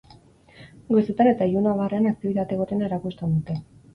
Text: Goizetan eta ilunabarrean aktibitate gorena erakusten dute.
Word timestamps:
Goizetan 0.91 1.29
eta 1.33 1.49
ilunabarrean 1.51 2.09
aktibitate 2.13 2.57
gorena 2.63 2.87
erakusten 2.91 3.37
dute. 3.37 3.61